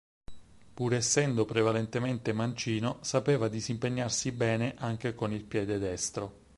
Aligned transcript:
Pur 0.73 0.93
essendo 0.95 1.45
prevalentemente 1.45 2.33
mancino, 2.33 2.97
sapeva 3.03 3.47
disimpegnarsi 3.47 4.31
bene 4.31 4.73
anche 4.79 5.13
con 5.13 5.31
il 5.31 5.43
piede 5.43 5.77
destro. 5.77 6.39